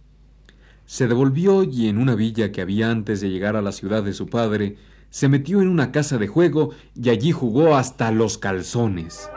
Se 0.86 1.08
devolvió 1.08 1.64
y 1.64 1.88
en 1.88 1.98
una 1.98 2.14
villa 2.14 2.52
que 2.52 2.60
había 2.60 2.90
antes 2.90 3.20
de 3.20 3.30
llegar 3.30 3.56
a 3.56 3.62
la 3.62 3.72
ciudad 3.72 4.02
de 4.02 4.12
su 4.12 4.26
padre, 4.26 4.76
se 5.08 5.28
metió 5.28 5.62
en 5.62 5.68
una 5.68 5.92
casa 5.92 6.18
de 6.18 6.26
juego 6.26 6.70
y 6.94 7.08
allí 7.08 7.32
jugó 7.32 7.76
hasta 7.76 8.10
los 8.10 8.36
calzones. 8.36 9.30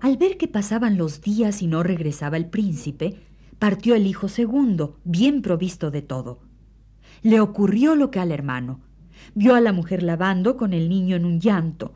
Al 0.00 0.16
ver 0.16 0.36
que 0.36 0.48
pasaban 0.48 0.98
los 0.98 1.20
días 1.20 1.62
y 1.62 1.68
no 1.68 1.84
regresaba 1.84 2.36
el 2.36 2.46
príncipe, 2.46 3.20
partió 3.60 3.94
el 3.94 4.06
hijo 4.08 4.28
segundo, 4.28 4.98
bien 5.04 5.42
provisto 5.42 5.92
de 5.92 6.02
todo. 6.02 6.40
Le 7.22 7.40
ocurrió 7.40 7.94
lo 7.94 8.10
que 8.10 8.18
al 8.18 8.32
hermano. 8.32 8.80
Vio 9.36 9.54
a 9.54 9.60
la 9.60 9.72
mujer 9.72 10.02
lavando 10.02 10.56
con 10.56 10.72
el 10.72 10.88
niño 10.88 11.14
en 11.14 11.24
un 11.24 11.38
llanto. 11.38 11.92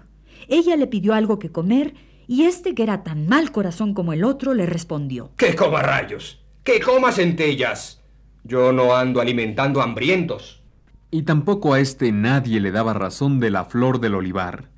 Ella 0.47 0.77
le 0.77 0.87
pidió 0.87 1.15
algo 1.15 1.41
que 1.41 1.51
comer 1.51 1.95
y 2.29 2.45
este, 2.45 2.75
que 2.75 2.83
era 2.83 3.03
tan 3.03 3.29
mal 3.29 3.53
corazón 3.53 3.95
como 3.95 4.12
el 4.12 4.25
otro, 4.25 4.55
le 4.55 4.67
respondió. 4.67 5.31
¡Que 5.37 5.55
coma 5.55 5.83
rayos! 5.83 6.45
¡Que 6.65 6.81
coma 6.81 7.12
centellas! 7.12 8.03
Yo 8.43 8.73
no 8.73 8.97
ando 8.97 9.21
alimentando 9.21 9.83
hambrientos. 9.83 10.62
Y 11.11 11.23
tampoco 11.23 11.75
a 11.75 11.81
este 11.81 12.12
nadie 12.12 12.61
le 12.61 12.73
daba 12.73 12.95
razón 12.95 13.41
de 13.41 13.51
la 13.51 13.65
flor 13.65 14.01
del 14.01 14.15
olivar. 14.15 14.71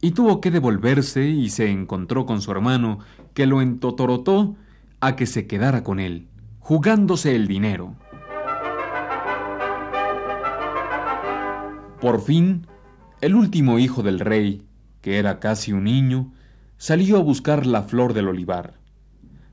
Y 0.00 0.12
tuvo 0.12 0.40
que 0.40 0.50
devolverse 0.50 1.26
y 1.26 1.50
se 1.50 1.70
encontró 1.70 2.26
con 2.26 2.40
su 2.42 2.50
hermano, 2.50 2.98
que 3.34 3.46
lo 3.46 3.60
entotorotó 3.62 4.56
a 5.00 5.16
que 5.16 5.26
se 5.26 5.46
quedara 5.46 5.82
con 5.82 6.00
él, 6.00 6.28
jugándose 6.60 7.34
el 7.34 7.46
dinero. 7.46 7.94
Por 12.00 12.20
fin, 12.20 12.66
el 13.20 13.34
último 13.34 13.78
hijo 13.78 14.02
del 14.02 14.20
rey, 14.20 14.62
que 15.00 15.18
era 15.18 15.40
casi 15.40 15.72
un 15.72 15.84
niño, 15.84 16.32
salió 16.78 17.16
a 17.16 17.22
buscar 17.22 17.66
la 17.66 17.82
flor 17.82 18.12
del 18.14 18.28
olivar. 18.28 18.74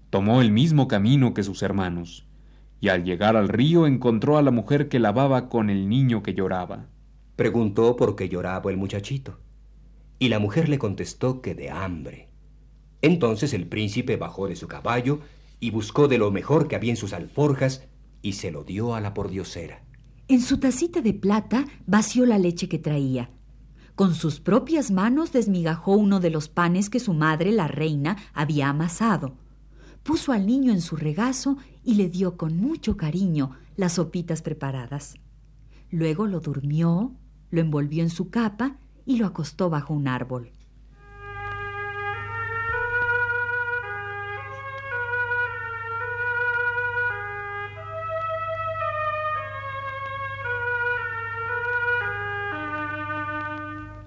Tomó 0.09 0.41
el 0.41 0.51
mismo 0.51 0.87
camino 0.87 1.33
que 1.33 1.43
sus 1.43 1.63
hermanos, 1.63 2.27
y 2.79 2.89
al 2.89 3.03
llegar 3.03 3.37
al 3.37 3.49
río 3.49 3.87
encontró 3.87 4.37
a 4.37 4.41
la 4.41 4.51
mujer 4.51 4.89
que 4.89 4.99
lavaba 4.99 5.49
con 5.49 5.69
el 5.69 5.87
niño 5.89 6.21
que 6.21 6.33
lloraba. 6.33 6.87
Preguntó 7.35 7.95
por 7.95 8.15
qué 8.15 8.29
lloraba 8.29 8.69
el 8.69 8.77
muchachito, 8.77 9.39
y 10.19 10.29
la 10.29 10.39
mujer 10.39 10.69
le 10.69 10.77
contestó 10.77 11.41
que 11.41 11.55
de 11.55 11.69
hambre. 11.69 12.29
Entonces 13.01 13.53
el 13.53 13.67
príncipe 13.67 14.17
bajó 14.17 14.47
de 14.47 14.55
su 14.55 14.67
caballo 14.67 15.19
y 15.59 15.71
buscó 15.71 16.07
de 16.07 16.17
lo 16.17 16.31
mejor 16.31 16.67
que 16.67 16.75
había 16.75 16.91
en 16.91 16.97
sus 16.97 17.13
alforjas 17.13 17.87
y 18.21 18.33
se 18.33 18.51
lo 18.51 18.63
dio 18.63 18.95
a 18.95 19.01
la 19.01 19.13
pordiosera. 19.13 19.83
En 20.27 20.41
su 20.41 20.57
tacita 20.57 21.01
de 21.01 21.13
plata 21.13 21.65
vació 21.85 22.25
la 22.25 22.37
leche 22.37 22.69
que 22.69 22.79
traía. 22.79 23.29
Con 23.95 24.15
sus 24.15 24.39
propias 24.39 24.89
manos 24.89 25.31
desmigajó 25.31 25.95
uno 25.95 26.19
de 26.19 26.31
los 26.31 26.49
panes 26.49 26.89
que 26.89 26.99
su 26.99 27.13
madre, 27.13 27.51
la 27.51 27.67
reina, 27.67 28.17
había 28.33 28.69
amasado. 28.69 29.35
puso 30.01 30.33
al 30.33 30.45
niño 30.45 30.73
en 30.73 30.81
su 30.81 30.97
regazo 30.97 31.57
y 31.83 31.93
le 31.93 32.09
dio 32.09 32.35
con 32.35 32.57
mucho 32.57 32.97
cariño 32.97 33.51
las 33.77 33.93
sopitas 33.93 34.41
preparadas. 34.41 35.15
Luego 35.91 36.27
lo 36.27 36.41
durmió, 36.41 37.13
lo 37.51 37.61
envolvió 37.61 38.03
en 38.03 38.09
su 38.09 38.29
capa 38.29 38.77
y 39.05 39.15
lo 39.15 39.27
acostó 39.27 39.69
bajo 39.69 39.93
un 39.93 40.09
árbol. 40.09 40.51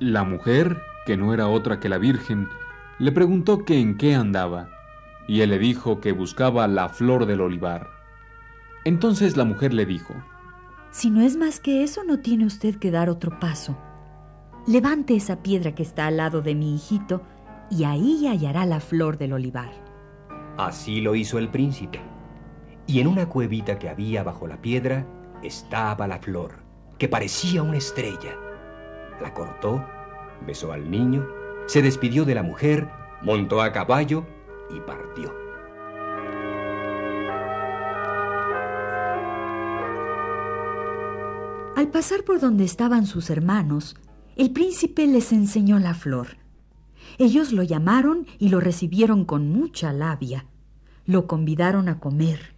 La 0.07 0.23
mujer, 0.23 0.85
que 1.05 1.17
no 1.17 1.35
era 1.35 1.49
otra 1.49 1.81
que 1.81 1.89
la 1.89 1.99
Virgen, 1.99 2.49
le 3.01 3.11
preguntó 3.11 3.65
que 3.65 3.81
en 3.81 3.97
qué 3.97 4.15
andaba, 4.15 4.69
y 5.27 5.41
él 5.41 5.51
le 5.51 5.59
dijo 5.59 6.01
que 6.01 6.13
buscaba 6.13 6.69
la 6.69 6.89
flor 6.89 7.27
del 7.27 7.41
olivar. 7.41 7.89
Entonces 8.85 9.37
la 9.37 9.43
mujer 9.43 9.75
le 9.75 9.85
dijo, 9.85 10.15
Si 10.93 11.11
no 11.11 11.23
es 11.23 11.37
más 11.37 11.59
que 11.59 11.83
eso, 11.83 12.05
no 12.05 12.21
tiene 12.21 12.47
usted 12.47 12.77
que 12.77 12.93
dar 12.93 13.11
otro 13.11 13.41
paso. 13.41 13.77
Levante 14.69 15.17
esa 15.17 15.43
piedra 15.43 15.75
que 15.75 15.83
está 15.83 16.07
al 16.07 16.19
lado 16.19 16.41
de 16.41 16.55
mi 16.55 16.77
hijito, 16.77 17.23
y 17.69 17.83
ahí 17.83 18.29
hallará 18.29 18.65
la 18.65 18.79
flor 18.79 19.19
del 19.19 19.33
olivar. 19.33 19.73
Así 20.57 21.01
lo 21.01 21.17
hizo 21.17 21.37
el 21.41 21.49
príncipe. 21.49 22.01
Y 22.87 23.01
en 23.01 23.09
una 23.09 23.29
cuevita 23.29 23.77
que 23.77 23.89
había 23.89 24.23
bajo 24.23 24.47
la 24.47 24.63
piedra 24.63 25.05
estaba 25.43 26.07
la 26.07 26.21
flor, 26.21 26.63
que 26.97 27.09
parecía 27.09 27.65
una 27.65 27.79
estrella 27.79 28.37
la 29.21 29.33
cortó, 29.33 29.85
besó 30.45 30.73
al 30.73 30.91
niño, 30.91 31.27
se 31.67 31.83
despidió 31.83 32.25
de 32.25 32.35
la 32.35 32.43
mujer, 32.43 32.89
montó 33.23 33.63
a 33.63 33.73
caballo 33.73 34.27
y 34.71 34.81
partió. 34.81 35.35
Al 41.77 41.89
pasar 41.89 42.25
por 42.25 42.41
donde 42.41 42.65
estaban 42.65 43.07
sus 43.07 43.31
hermanos, 43.31 43.97
el 44.37 44.51
príncipe 44.51 45.07
les 45.07 45.33
enseñó 45.33 45.79
la 45.79 45.95
flor. 45.95 46.39
Ellos 47.19 47.53
lo 47.53 47.63
llamaron 47.63 48.27
y 48.39 48.49
lo 48.49 48.61
recibieron 48.61 49.25
con 49.25 49.51
mucha 49.51 49.93
labia. 49.93 50.47
Lo 51.05 51.27
convidaron 51.27 51.89
a 51.89 52.01
comer 52.01 52.57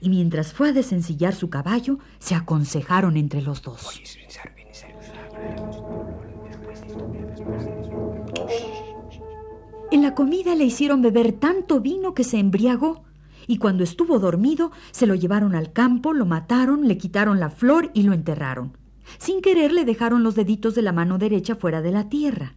y 0.00 0.08
mientras 0.08 0.52
fue 0.52 0.70
a 0.70 0.72
desencillar 0.72 1.34
su 1.34 1.50
caballo, 1.50 1.98
se 2.18 2.34
aconsejaron 2.34 3.16
entre 3.16 3.42
los 3.42 3.62
dos. 3.62 4.00
En 9.92 10.02
la 10.02 10.14
comida 10.14 10.54
le 10.54 10.64
hicieron 10.64 11.02
beber 11.02 11.32
tanto 11.32 11.80
vino 11.80 12.14
que 12.14 12.22
se 12.22 12.38
embriagó, 12.38 13.02
y 13.48 13.58
cuando 13.58 13.82
estuvo 13.82 14.20
dormido 14.20 14.70
se 14.92 15.06
lo 15.06 15.16
llevaron 15.16 15.56
al 15.56 15.72
campo, 15.72 16.12
lo 16.12 16.26
mataron, 16.26 16.86
le 16.86 16.96
quitaron 16.96 17.40
la 17.40 17.50
flor 17.50 17.90
y 17.92 18.04
lo 18.04 18.12
enterraron. 18.12 18.76
Sin 19.18 19.42
querer 19.42 19.72
le 19.72 19.84
dejaron 19.84 20.22
los 20.22 20.36
deditos 20.36 20.76
de 20.76 20.82
la 20.82 20.92
mano 20.92 21.18
derecha 21.18 21.56
fuera 21.56 21.82
de 21.82 21.90
la 21.90 22.08
tierra. 22.08 22.54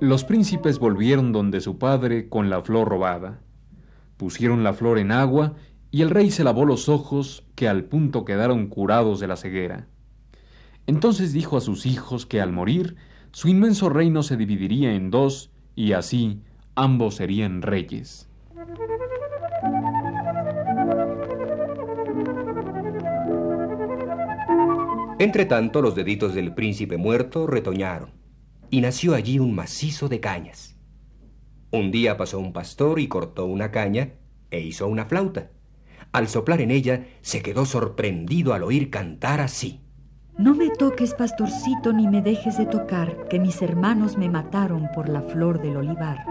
Los 0.00 0.24
príncipes 0.24 0.78
volvieron 0.78 1.32
donde 1.32 1.60
su 1.60 1.78
padre 1.78 2.28
con 2.28 2.50
la 2.50 2.62
flor 2.62 2.88
robada. 2.88 3.40
Pusieron 4.16 4.62
la 4.62 4.74
flor 4.74 4.98
en 4.98 5.12
agua 5.12 5.54
y 5.90 6.02
el 6.02 6.10
rey 6.10 6.30
se 6.30 6.44
lavó 6.44 6.64
los 6.64 6.88
ojos 6.88 7.44
que 7.54 7.68
al 7.68 7.84
punto 7.84 8.24
quedaron 8.24 8.68
curados 8.68 9.20
de 9.20 9.26
la 9.26 9.36
ceguera. 9.36 9.88
Entonces 10.86 11.32
dijo 11.32 11.56
a 11.56 11.60
sus 11.60 11.86
hijos 11.86 12.26
que 12.26 12.40
al 12.40 12.52
morir 12.52 12.96
su 13.32 13.48
inmenso 13.48 13.88
reino 13.88 14.22
se 14.22 14.36
dividiría 14.36 14.94
en 14.94 15.10
dos 15.10 15.50
y 15.74 15.92
así 15.92 16.40
ambos 16.74 17.16
serían 17.16 17.62
reyes. 17.62 18.28
Entretanto, 25.18 25.82
los 25.82 25.94
deditos 25.94 26.34
del 26.34 26.54
príncipe 26.54 26.96
muerto 26.96 27.46
retoñaron, 27.46 28.10
y 28.70 28.80
nació 28.80 29.14
allí 29.14 29.38
un 29.38 29.54
macizo 29.54 30.08
de 30.08 30.18
cañas. 30.18 30.76
Un 31.70 31.90
día 31.90 32.16
pasó 32.16 32.38
un 32.38 32.54
pastor 32.54 32.98
y 32.98 33.06
cortó 33.06 33.44
una 33.44 33.70
caña 33.70 34.14
e 34.50 34.60
hizo 34.60 34.88
una 34.88 35.04
flauta. 35.04 35.50
Al 36.12 36.28
soplar 36.28 36.60
en 36.60 36.72
ella, 36.72 37.06
se 37.22 37.40
quedó 37.40 37.64
sorprendido 37.64 38.52
al 38.52 38.64
oír 38.64 38.90
cantar 38.90 39.40
así. 39.40 39.80
No 40.36 40.54
me 40.54 40.70
toques, 40.70 41.14
pastorcito, 41.14 41.92
ni 41.92 42.08
me 42.08 42.20
dejes 42.22 42.58
de 42.58 42.66
tocar, 42.66 43.28
que 43.28 43.38
mis 43.38 43.62
hermanos 43.62 44.16
me 44.16 44.28
mataron 44.28 44.88
por 44.94 45.08
la 45.08 45.22
flor 45.22 45.60
del 45.60 45.76
olivar. 45.76 46.24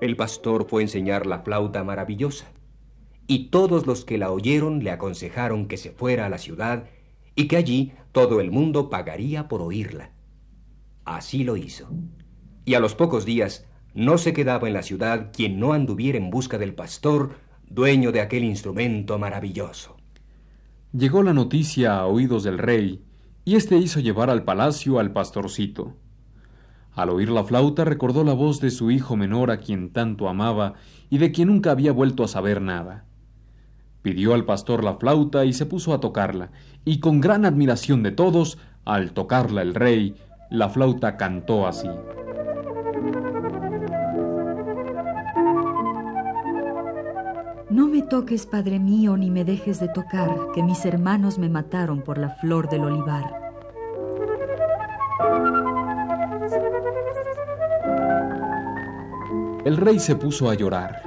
El 0.00 0.16
pastor 0.16 0.66
fue 0.68 0.82
a 0.82 0.84
enseñar 0.84 1.26
la 1.26 1.40
flauta 1.40 1.84
maravillosa, 1.84 2.46
y 3.28 3.50
todos 3.50 3.86
los 3.86 4.04
que 4.04 4.18
la 4.18 4.32
oyeron 4.32 4.82
le 4.82 4.90
aconsejaron 4.90 5.68
que 5.68 5.76
se 5.76 5.92
fuera 5.92 6.26
a 6.26 6.28
la 6.28 6.38
ciudad 6.38 6.86
y 7.36 7.46
que 7.46 7.56
allí 7.56 7.92
todo 8.10 8.40
el 8.40 8.50
mundo 8.50 8.90
pagaría 8.90 9.46
por 9.46 9.62
oírla. 9.62 10.10
Así 11.04 11.44
lo 11.44 11.56
hizo. 11.56 11.88
Y 12.64 12.74
a 12.74 12.80
los 12.80 12.94
pocos 12.94 13.24
días 13.24 13.66
no 13.94 14.18
se 14.18 14.32
quedaba 14.32 14.68
en 14.68 14.74
la 14.74 14.82
ciudad 14.82 15.30
quien 15.32 15.58
no 15.58 15.72
anduviera 15.72 16.18
en 16.18 16.30
busca 16.30 16.58
del 16.58 16.74
pastor, 16.74 17.36
dueño 17.68 18.12
de 18.12 18.20
aquel 18.20 18.44
instrumento 18.44 19.18
maravilloso. 19.18 19.96
Llegó 20.92 21.22
la 21.22 21.32
noticia 21.32 21.98
a 21.98 22.06
oídos 22.06 22.44
del 22.44 22.58
rey, 22.58 23.02
y 23.44 23.56
éste 23.56 23.76
hizo 23.76 24.00
llevar 24.00 24.30
al 24.30 24.44
palacio 24.44 24.98
al 24.98 25.12
pastorcito. 25.12 25.96
Al 26.94 27.10
oír 27.10 27.30
la 27.30 27.44
flauta 27.44 27.84
recordó 27.84 28.22
la 28.24 28.34
voz 28.34 28.60
de 28.60 28.70
su 28.70 28.90
hijo 28.90 29.16
menor 29.16 29.50
a 29.50 29.58
quien 29.58 29.90
tanto 29.90 30.28
amaba 30.28 30.74
y 31.08 31.18
de 31.18 31.32
quien 31.32 31.48
nunca 31.48 31.70
había 31.70 31.92
vuelto 31.92 32.22
a 32.22 32.28
saber 32.28 32.60
nada. 32.60 33.06
Pidió 34.02 34.34
al 34.34 34.44
pastor 34.44 34.84
la 34.84 34.96
flauta 34.96 35.44
y 35.44 35.52
se 35.52 35.64
puso 35.64 35.94
a 35.94 36.00
tocarla, 36.00 36.50
y 36.84 37.00
con 37.00 37.20
gran 37.20 37.44
admiración 37.44 38.02
de 38.02 38.10
todos, 38.10 38.58
al 38.84 39.12
tocarla 39.12 39.62
el 39.62 39.74
rey, 39.74 40.16
la 40.52 40.68
flauta 40.68 41.16
cantó 41.16 41.66
así. 41.66 41.88
No 47.70 47.88
me 47.88 48.02
toques, 48.02 48.44
Padre 48.44 48.78
mío, 48.78 49.16
ni 49.16 49.30
me 49.30 49.44
dejes 49.44 49.80
de 49.80 49.88
tocar, 49.88 50.30
que 50.54 50.62
mis 50.62 50.84
hermanos 50.84 51.38
me 51.38 51.48
mataron 51.48 52.02
por 52.02 52.18
la 52.18 52.28
flor 52.36 52.68
del 52.68 52.84
olivar. 52.84 53.40
El 59.64 59.78
rey 59.78 59.98
se 59.98 60.16
puso 60.16 60.50
a 60.50 60.54
llorar. 60.54 61.02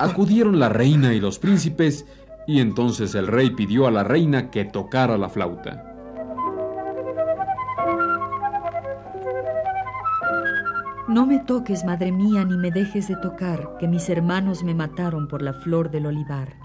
Acudieron 0.00 0.58
la 0.58 0.68
reina 0.68 1.14
y 1.14 1.20
los 1.20 1.38
príncipes, 1.38 2.04
y 2.48 2.58
entonces 2.60 3.14
el 3.14 3.28
rey 3.28 3.50
pidió 3.50 3.86
a 3.86 3.92
la 3.92 4.02
reina 4.02 4.50
que 4.50 4.64
tocara 4.64 5.16
la 5.18 5.28
flauta. 5.28 5.97
No 11.08 11.24
me 11.24 11.38
toques, 11.38 11.86
madre 11.86 12.12
mía, 12.12 12.44
ni 12.44 12.58
me 12.58 12.70
dejes 12.70 13.08
de 13.08 13.16
tocar, 13.16 13.78
que 13.80 13.88
mis 13.88 14.10
hermanos 14.10 14.62
me 14.62 14.74
mataron 14.74 15.26
por 15.26 15.40
la 15.40 15.54
flor 15.54 15.90
del 15.90 16.04
olivar. 16.04 16.56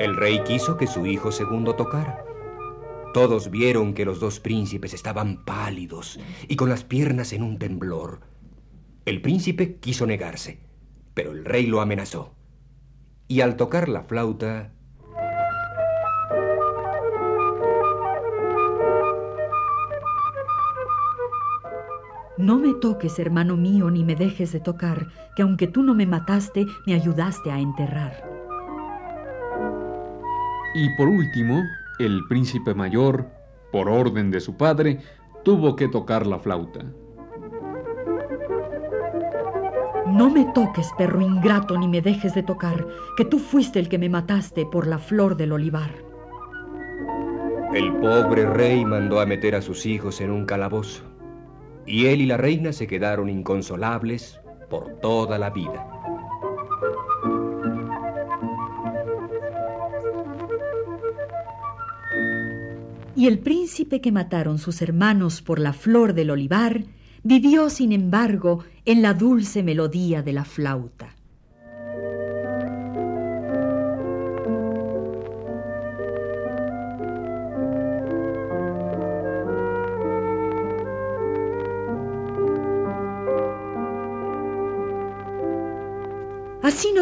El 0.00 0.16
rey 0.16 0.42
quiso 0.42 0.76
que 0.76 0.88
su 0.88 1.06
hijo 1.06 1.30
segundo 1.30 1.76
tocara. 1.76 2.24
Todos 3.14 3.52
vieron 3.52 3.94
que 3.94 4.04
los 4.04 4.18
dos 4.18 4.40
príncipes 4.40 4.92
estaban 4.92 5.44
pálidos 5.44 6.18
y 6.48 6.56
con 6.56 6.68
las 6.68 6.82
piernas 6.82 7.32
en 7.32 7.44
un 7.44 7.60
temblor. 7.60 8.22
El 9.04 9.22
príncipe 9.22 9.76
quiso 9.76 10.04
negarse, 10.04 10.58
pero 11.14 11.30
el 11.30 11.44
rey 11.44 11.66
lo 11.66 11.80
amenazó. 11.80 12.34
Y 13.28 13.40
al 13.42 13.54
tocar 13.54 13.88
la 13.88 14.02
flauta, 14.02 14.73
No 22.36 22.58
me 22.58 22.74
toques, 22.74 23.20
hermano 23.20 23.56
mío, 23.56 23.90
ni 23.90 24.02
me 24.02 24.16
dejes 24.16 24.50
de 24.50 24.58
tocar, 24.58 25.06
que 25.36 25.42
aunque 25.42 25.68
tú 25.68 25.84
no 25.84 25.94
me 25.94 26.04
mataste, 26.04 26.66
me 26.84 26.94
ayudaste 26.94 27.52
a 27.52 27.60
enterrar. 27.60 28.28
Y 30.74 30.88
por 30.96 31.06
último, 31.06 31.62
el 32.00 32.22
príncipe 32.28 32.74
mayor, 32.74 33.28
por 33.70 33.88
orden 33.88 34.32
de 34.32 34.40
su 34.40 34.56
padre, 34.56 34.98
tuvo 35.44 35.76
que 35.76 35.86
tocar 35.86 36.26
la 36.26 36.40
flauta. 36.40 36.80
No 40.08 40.28
me 40.28 40.44
toques, 40.46 40.90
perro 40.98 41.20
ingrato, 41.20 41.78
ni 41.78 41.86
me 41.86 42.00
dejes 42.00 42.34
de 42.34 42.42
tocar, 42.42 42.84
que 43.16 43.24
tú 43.24 43.38
fuiste 43.38 43.78
el 43.78 43.88
que 43.88 43.98
me 43.98 44.08
mataste 44.08 44.66
por 44.66 44.88
la 44.88 44.98
flor 44.98 45.36
del 45.36 45.52
olivar. 45.52 45.92
El 47.72 47.92
pobre 47.94 48.44
rey 48.46 48.84
mandó 48.84 49.20
a 49.20 49.26
meter 49.26 49.54
a 49.54 49.62
sus 49.62 49.86
hijos 49.86 50.20
en 50.20 50.32
un 50.32 50.46
calabozo. 50.46 51.13
Y 51.86 52.06
él 52.06 52.20
y 52.20 52.26
la 52.26 52.36
reina 52.36 52.72
se 52.72 52.86
quedaron 52.86 53.28
inconsolables 53.28 54.40
por 54.70 55.00
toda 55.00 55.38
la 55.38 55.50
vida. 55.50 55.86
Y 63.16 63.28
el 63.28 63.38
príncipe 63.38 64.00
que 64.00 64.12
mataron 64.12 64.58
sus 64.58 64.82
hermanos 64.82 65.40
por 65.40 65.60
la 65.60 65.72
flor 65.72 66.14
del 66.14 66.30
olivar 66.30 66.84
vivió, 67.22 67.70
sin 67.70 67.92
embargo, 67.92 68.64
en 68.84 69.02
la 69.02 69.14
dulce 69.14 69.62
melodía 69.62 70.22
de 70.22 70.32
la 70.32 70.44
flauta. 70.44 71.13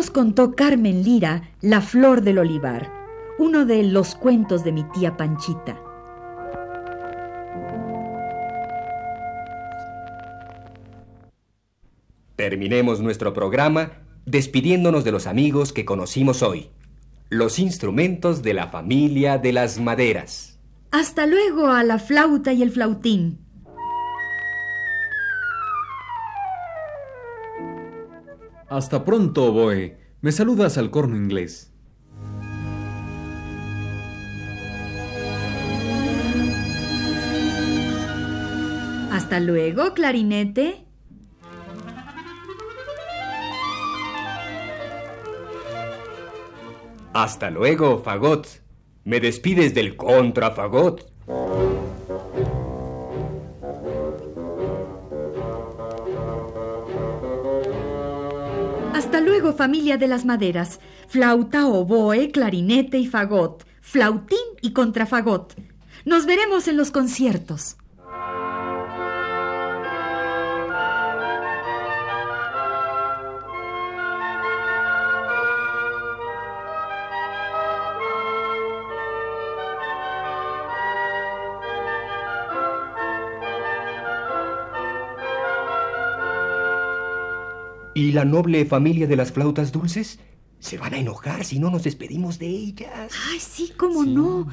Nos 0.03 0.11
contó 0.11 0.57
Carmen 0.57 1.05
Lira 1.05 1.53
La 1.61 1.81
Flor 1.81 2.23
del 2.23 2.39
Olivar, 2.39 2.93
uno 3.39 3.65
de 3.67 3.85
los 3.85 4.17
cuentos 4.17 4.65
de 4.65 4.73
mi 4.73 4.83
tía 4.83 5.17
Panchita. 5.17 5.81
Terminemos 12.35 13.01
nuestro 13.01 13.33
programa 13.33 13.93
despidiéndonos 14.27 15.05
de 15.05 15.13
los 15.13 15.29
amigos 15.29 15.73
que 15.73 15.85
conocimos 15.85 16.43
hoy, 16.43 16.71
los 17.29 17.61
instrumentos 17.61 18.43
de 18.43 18.55
la 18.55 18.73
familia 18.73 19.39
de 19.39 19.53
las 19.53 19.79
maderas. 19.79 20.59
Hasta 20.91 21.27
luego 21.27 21.69
a 21.69 21.85
la 21.85 22.01
flauta 22.01 22.53
y 22.53 22.65
el 22.65 22.73
flautín. 22.73 23.42
Hasta 28.73 29.05
pronto, 29.05 29.53
Boe. 29.53 29.99
Me 30.23 30.33
saludas 30.33 30.79
al 30.79 30.91
corno 30.91 31.15
inglés. 31.15 31.71
Hasta 39.11 39.41
luego, 39.41 39.93
clarinete. 39.93 40.87
Hasta 47.13 47.51
luego, 47.51 47.99
Fagot. 48.03 48.47
Me 49.05 49.21
despides 49.21 49.75
del 49.75 49.99
contrafagot. 49.99 51.13
Familia 59.53 59.97
de 59.99 60.07
las 60.07 60.25
maderas. 60.25 60.79
Flauta, 61.09 61.67
oboe, 61.67 62.31
clarinete 62.31 62.99
y 62.99 63.07
fagot. 63.07 63.67
Flautín 63.81 64.39
y 64.61 64.73
contrafagot. 64.73 65.57
Nos 66.05 66.27
veremos 66.27 66.69
en 66.69 66.77
los 66.77 66.93
conciertos. 66.93 67.77
¿Y 87.95 88.13
la 88.13 88.25
noble 88.25 88.65
familia 88.65 89.07
de 89.07 89.17
las 89.17 89.33
flautas 89.33 89.71
dulces? 89.71 90.19
Se 90.59 90.79
van 90.79 90.95
a 90.95 90.99
enojar 90.99 91.45
si 91.45 91.59
no 91.59 91.71
nos 91.71 91.83
despedimos 91.83 92.39
de 92.39 92.47
ellas. 92.47 93.13
Ay, 93.31 93.39
sí, 93.39 93.73
cómo 93.77 94.05
no. 94.05 94.49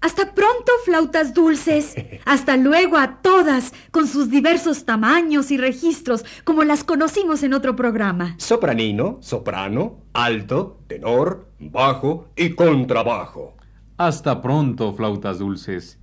Hasta 0.00 0.32
pronto, 0.32 0.72
flautas 0.86 1.34
dulces. 1.34 1.94
Hasta 2.24 2.56
luego 2.56 2.96
a 2.96 3.20
todas, 3.20 3.74
con 3.90 4.06
sus 4.06 4.30
diversos 4.30 4.86
tamaños 4.86 5.50
y 5.50 5.58
registros, 5.58 6.24
como 6.44 6.64
las 6.64 6.82
conocimos 6.82 7.42
en 7.42 7.52
otro 7.52 7.76
programa. 7.76 8.34
Sopranino, 8.38 9.18
soprano, 9.20 9.98
alto, 10.14 10.80
tenor, 10.86 11.50
bajo 11.58 12.28
y 12.34 12.50
contrabajo. 12.54 13.56
Hasta 13.98 14.40
pronto, 14.40 14.94
flautas 14.94 15.38
dulces. 15.38 15.99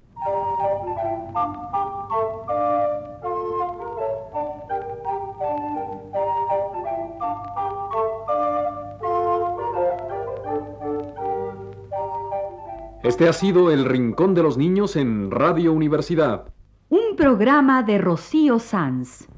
Este 13.07 13.29
ha 13.29 13.31
sido 13.31 13.71
El 13.71 13.85
Rincón 13.85 14.35
de 14.35 14.43
los 14.43 14.57
Niños 14.57 14.97
en 14.97 15.31
Radio 15.31 15.71
Universidad. 15.71 16.53
Un 16.89 17.15
programa 17.15 17.81
de 17.81 17.99
Rocío 17.99 18.59
Sanz. 18.59 19.29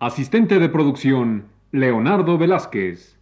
Asistente 0.00 0.58
de 0.58 0.68
producción, 0.68 1.44
Leonardo 1.70 2.36
Velázquez. 2.36 3.20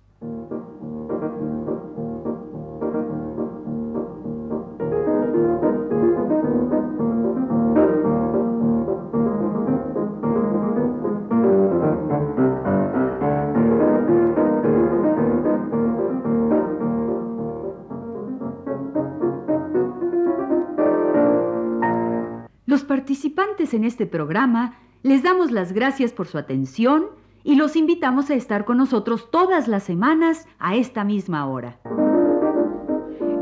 Participantes 23.03 23.75
en 23.75 23.83
este 23.83 24.07
programa 24.07 24.77
les 25.03 25.25
damos 25.25 25.51
las 25.51 25.73
gracias 25.73 26.13
por 26.13 26.29
su 26.29 26.39
atención 26.39 27.07
y 27.43 27.57
los 27.57 27.75
invitamos 27.75 28.31
a 28.31 28.35
estar 28.35 28.65
con 28.65 28.77
nosotros 28.77 29.29
todas 29.33 29.67
las 29.67 29.83
semanas 29.83 30.47
a 30.61 30.77
esta 30.77 31.03
misma 31.03 31.45
hora. 31.47 31.81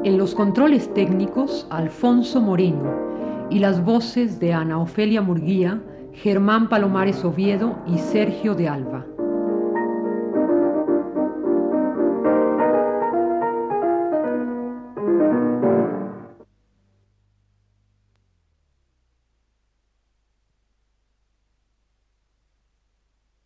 En 0.02 0.16
los 0.16 0.34
controles 0.34 0.94
técnicos, 0.94 1.66
Alfonso 1.68 2.40
Moreno 2.40 2.90
y 3.50 3.58
las 3.58 3.84
voces 3.84 4.40
de 4.40 4.54
Ana 4.54 4.78
Ofelia 4.78 5.20
Murguía, 5.20 5.82
Germán 6.14 6.70
Palomares 6.70 7.22
Oviedo 7.22 7.76
y 7.86 7.98
Sergio 7.98 8.54
de 8.54 8.66
Alba. 8.66 9.04